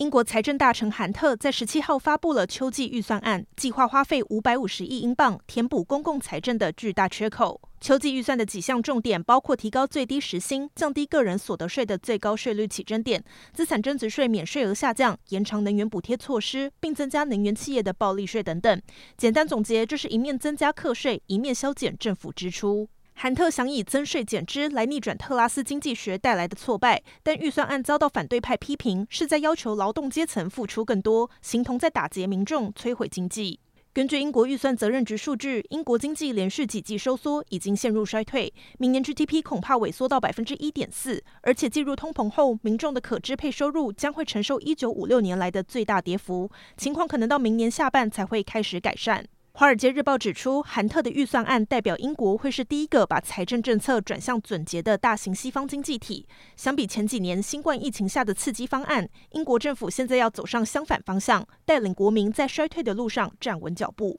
[0.00, 7.60] 英国财政大臣韩特在十七号发布了秋季预算案，计划花费五百五十亿英镑填补公共财政的巨大缺口。
[7.82, 13.22] 秋季预算的几项重点包括提高最低时薪、降低个人所得税的最高税率起征点、
[13.52, 18.80] 资产增值税免税额下降、延长能源补贴措施，并增加能源企业的暴利税等等。
[19.18, 22.88] 简单总结，就是一面增加课税，一面削减政府支出。
[23.22, 33.60] 韩特想以增税减支来逆转特拉斯经济学带来的挫败，但预算案遭到反对派批评，是在要求劳动阶层付出更多，形同在打劫民众、摧毁经济。
[33.92, 49.22] 根据英国预算责任局数据，英国经济连续几季收缩，已经陷入衰退，明年 GDP 恐怕萎缩到百分之一点四，而且进入通膨后，民众的可支配收入将会承受一九五六年来的最大跌幅，情况可能到明年下半才会开始改善。
[49.60, 56.26] 《华尔街日报》指出，韩特的预算案代表英国会是第一个把财政政策转向总结的大型西方经济体。
[56.56, 64.18] 相比前几年新冠疫情下的刺激方案，英国政府现在要走上相反方向，带领国民在衰退的路上站稳脚步。